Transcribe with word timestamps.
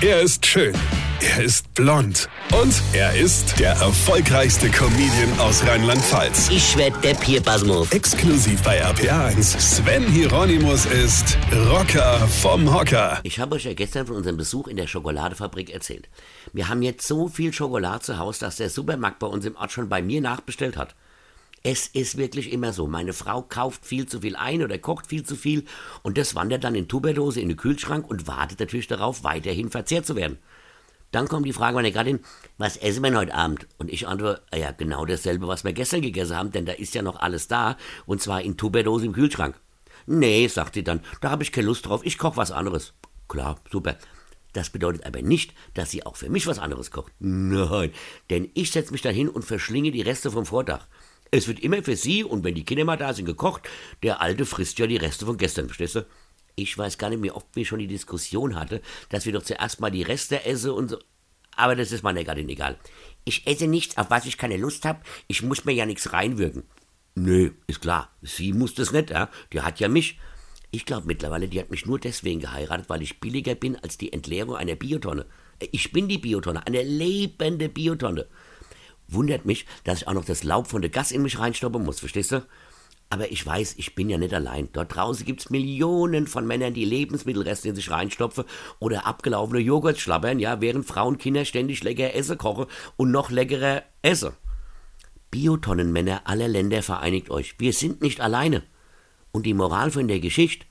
Er 0.00 0.20
ist 0.20 0.46
schön. 0.46 0.76
Er 1.20 1.42
ist 1.42 1.74
blond. 1.74 2.28
Und 2.52 2.72
er 2.92 3.16
ist 3.16 3.58
der 3.58 3.72
erfolgreichste 3.72 4.70
Comedian 4.70 5.40
aus 5.40 5.66
Rheinland-Pfalz. 5.66 6.50
Ich 6.50 6.76
werd 6.76 7.02
der 7.02 7.14
Pierpasmus. 7.14 7.90
Exklusiv 7.90 8.62
bei 8.62 8.80
RPA1. 8.80 9.58
Sven 9.58 10.04
Hieronymus 10.04 10.86
ist 10.86 11.36
Rocker 11.68 12.28
vom 12.28 12.72
Hocker. 12.72 13.18
Ich 13.24 13.40
habe 13.40 13.56
euch 13.56 13.64
ja 13.64 13.74
gestern 13.74 14.06
von 14.06 14.14
unserem 14.14 14.36
Besuch 14.36 14.68
in 14.68 14.76
der 14.76 14.86
Schokoladefabrik 14.86 15.70
erzählt. 15.70 16.08
Wir 16.52 16.68
haben 16.68 16.82
jetzt 16.82 17.04
so 17.08 17.26
viel 17.26 17.52
Schokolade 17.52 18.04
zu 18.04 18.18
Hause, 18.18 18.38
dass 18.38 18.54
der 18.54 18.70
Supermarkt 18.70 19.18
bei 19.18 19.26
uns 19.26 19.44
im 19.46 19.56
Ort 19.56 19.72
schon 19.72 19.88
bei 19.88 20.00
mir 20.00 20.20
nachbestellt 20.20 20.76
hat. 20.76 20.94
Es 21.70 21.86
ist 21.86 22.16
wirklich 22.16 22.50
immer 22.50 22.72
so. 22.72 22.86
Meine 22.86 23.12
Frau 23.12 23.42
kauft 23.42 23.84
viel 23.84 24.06
zu 24.06 24.22
viel 24.22 24.36
ein 24.36 24.62
oder 24.62 24.78
kocht 24.78 25.08
viel 25.08 25.22
zu 25.22 25.36
viel 25.36 25.66
und 26.02 26.16
das 26.16 26.34
wandert 26.34 26.64
dann 26.64 26.74
in 26.74 26.88
Tupperdose 26.88 27.42
in 27.42 27.48
den 27.48 27.58
Kühlschrank 27.58 28.08
und 28.08 28.26
wartet 28.26 28.58
natürlich 28.58 28.86
darauf, 28.86 29.22
weiterhin 29.22 29.68
verzehrt 29.68 30.06
zu 30.06 30.16
werden. 30.16 30.38
Dann 31.10 31.28
kommt 31.28 31.44
die 31.44 31.52
Frage 31.52 31.74
meiner 31.74 31.90
Gattin, 31.90 32.20
was 32.56 32.78
essen 32.78 33.02
wir 33.02 33.14
heute 33.14 33.34
Abend? 33.34 33.66
Und 33.76 33.90
ich 33.90 34.08
antworte, 34.08 34.40
ah 34.50 34.56
ja, 34.56 34.70
genau 34.70 35.04
dasselbe, 35.04 35.46
was 35.46 35.62
wir 35.62 35.74
gestern 35.74 36.00
gegessen 36.00 36.38
haben, 36.38 36.52
denn 36.52 36.64
da 36.64 36.72
ist 36.72 36.94
ja 36.94 37.02
noch 37.02 37.20
alles 37.20 37.48
da 37.48 37.76
und 38.06 38.22
zwar 38.22 38.40
in 38.40 38.56
Tupperdose 38.56 39.04
im 39.04 39.12
Kühlschrank. 39.12 39.60
Nee, 40.06 40.48
sagt 40.48 40.74
sie 40.74 40.84
dann, 40.84 41.02
da 41.20 41.28
habe 41.28 41.42
ich 41.42 41.52
keine 41.52 41.66
Lust 41.66 41.84
drauf, 41.84 42.00
ich 42.02 42.16
koche 42.16 42.38
was 42.38 42.50
anderes. 42.50 42.94
Klar, 43.28 43.60
super. 43.70 43.98
Das 44.54 44.70
bedeutet 44.70 45.04
aber 45.04 45.20
nicht, 45.20 45.52
dass 45.74 45.90
sie 45.90 46.06
auch 46.06 46.16
für 46.16 46.30
mich 46.30 46.46
was 46.46 46.58
anderes 46.58 46.90
kocht. 46.90 47.12
Nein, 47.18 47.92
denn 48.30 48.48
ich 48.54 48.70
setze 48.70 48.92
mich 48.92 49.02
dahin 49.02 49.28
und 49.28 49.44
verschlinge 49.44 49.90
die 49.90 50.00
Reste 50.00 50.30
vom 50.30 50.46
Vortag. 50.46 50.86
Es 51.30 51.48
wird 51.48 51.60
immer 51.60 51.82
für 51.82 51.96
sie, 51.96 52.24
und 52.24 52.44
wenn 52.44 52.54
die 52.54 52.64
Kinder 52.64 52.84
mal 52.84 52.96
da 52.96 53.12
sind, 53.12 53.26
gekocht. 53.26 53.68
Der 54.02 54.20
Alte 54.20 54.46
frisst 54.46 54.78
ja 54.78 54.86
die 54.86 54.96
Reste 54.96 55.26
von 55.26 55.36
gestern, 55.36 55.66
verstehst 55.66 55.96
du? 55.96 56.06
Ich 56.56 56.76
weiß 56.76 56.98
gar 56.98 57.10
nicht, 57.10 57.22
wie 57.22 57.30
oft 57.30 57.46
wir 57.54 57.64
schon 57.64 57.78
die 57.78 57.86
Diskussion 57.86 58.58
hatte, 58.58 58.82
dass 59.10 59.26
wir 59.26 59.32
doch 59.32 59.42
zuerst 59.42 59.80
mal 59.80 59.90
die 59.90 60.02
Reste 60.02 60.44
essen 60.44 60.72
und 60.72 60.90
so. 60.90 60.98
Aber 61.54 61.76
das 61.76 61.92
ist 61.92 62.02
meiner 62.02 62.24
Gattin 62.24 62.48
egal. 62.48 62.78
Ich 63.24 63.46
esse 63.46 63.66
nichts, 63.66 63.96
auf 63.98 64.10
was 64.10 64.26
ich 64.26 64.38
keine 64.38 64.56
Lust 64.56 64.84
habe. 64.84 65.00
Ich 65.26 65.42
muss 65.42 65.64
mir 65.64 65.72
ja 65.72 65.86
nichts 65.86 66.12
reinwürgen. 66.12 66.64
Nö, 67.14 67.50
ist 67.66 67.80
klar. 67.80 68.10
Sie 68.22 68.52
muss 68.52 68.74
das 68.74 68.92
nicht, 68.92 69.10
ja. 69.10 69.28
Die 69.52 69.60
hat 69.60 69.80
ja 69.80 69.88
mich. 69.88 70.18
Ich 70.70 70.84
glaube 70.84 71.06
mittlerweile, 71.06 71.48
die 71.48 71.58
hat 71.58 71.70
mich 71.70 71.86
nur 71.86 71.98
deswegen 71.98 72.40
geheiratet, 72.40 72.88
weil 72.88 73.02
ich 73.02 73.20
billiger 73.20 73.54
bin 73.54 73.76
als 73.76 73.98
die 73.98 74.12
Entleerung 74.12 74.56
einer 74.56 74.76
Biotonne. 74.76 75.26
Ich 75.72 75.92
bin 75.92 76.08
die 76.08 76.18
Biotonne, 76.18 76.66
eine 76.66 76.82
lebende 76.82 77.68
Biotonne. 77.68 78.26
Wundert 79.08 79.46
mich, 79.46 79.66
dass 79.84 80.02
ich 80.02 80.08
auch 80.08 80.12
noch 80.12 80.24
das 80.24 80.44
Laub 80.44 80.66
von 80.66 80.82
der 80.82 80.90
Gas 80.90 81.12
in 81.12 81.22
mich 81.22 81.38
reinstoppen 81.38 81.84
muss, 81.84 82.00
verstehst 82.00 82.32
du? 82.32 82.46
Aber 83.10 83.32
ich 83.32 83.44
weiß, 83.44 83.76
ich 83.78 83.94
bin 83.94 84.10
ja 84.10 84.18
nicht 84.18 84.34
allein. 84.34 84.68
Dort 84.72 84.94
draußen 84.94 85.24
gibt's 85.24 85.48
Millionen 85.48 86.26
von 86.26 86.46
Männern, 86.46 86.74
die 86.74 86.84
Lebensmittelreste 86.84 87.70
in 87.70 87.74
sich 87.74 87.90
reinstopfen 87.90 88.44
oder 88.80 89.06
abgelaufene 89.06 89.60
Joghurt 89.60 89.98
schlabbern, 89.98 90.38
ja, 90.38 90.60
während 90.60 90.84
Frauen 90.84 91.16
Kinder 91.16 91.46
ständig 91.46 91.82
lecker 91.82 92.14
Essen 92.14 92.36
kochen 92.36 92.66
und 92.96 93.10
noch 93.10 93.30
leckerer 93.30 93.82
essen. 94.02 94.32
Biotonnenmänner 95.30 96.22
aller 96.24 96.48
Länder 96.48 96.82
vereinigt 96.82 97.30
euch. 97.30 97.58
Wir 97.58 97.72
sind 97.72 98.02
nicht 98.02 98.20
alleine. 98.20 98.62
Und 99.32 99.46
die 99.46 99.54
Moral 99.54 99.90
von 99.90 100.08
der 100.08 100.20
Geschichte? 100.20 100.66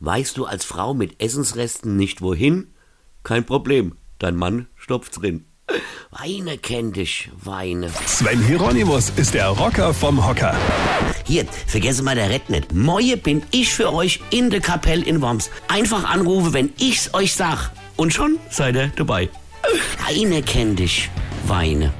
Weißt 0.00 0.36
du 0.36 0.46
als 0.46 0.64
Frau 0.64 0.94
mit 0.94 1.20
Essensresten 1.22 1.96
nicht 1.96 2.22
wohin? 2.22 2.74
Kein 3.22 3.44
Problem. 3.44 3.96
Dein 4.18 4.36
Mann 4.36 4.68
stopft's 4.76 5.18
drin. 5.18 5.47
Weine 6.10 6.58
kennt 6.58 6.96
dich, 6.96 7.30
Weine. 7.42 7.90
Sven 8.06 8.42
Hieronymus 8.42 9.10
ist 9.16 9.34
der 9.34 9.48
Rocker 9.48 9.92
vom 9.92 10.26
Hocker. 10.26 10.56
Hier, 11.24 11.44
vergesse 11.66 12.02
mal 12.02 12.14
der 12.14 12.30
Red 12.30 12.48
nicht. 12.48 12.72
Moje 12.72 13.16
bin 13.16 13.42
ich 13.50 13.72
für 13.72 13.92
euch 13.92 14.20
in 14.30 14.50
der 14.50 14.60
Kapelle 14.60 15.04
in 15.04 15.20
Worms. 15.20 15.50
Einfach 15.68 16.04
anrufe, 16.04 16.52
wenn 16.52 16.72
ich's 16.78 17.12
euch 17.14 17.34
sag. 17.34 17.70
Und 17.96 18.12
schon 18.12 18.38
seid 18.50 18.76
ihr 18.76 18.92
dabei. 18.96 19.28
Weine 20.06 20.42
kennt 20.42 20.78
dich, 20.78 21.10
Weine. 21.46 21.92